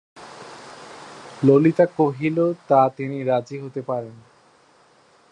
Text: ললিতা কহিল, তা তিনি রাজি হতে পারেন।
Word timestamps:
ললিতা 1.41 1.85
কহিল, 1.97 2.37
তা 2.67 2.81
তিনি 2.97 3.17
রাজি 3.23 3.57
হতে 3.59 3.81
পারেন। 3.81 4.15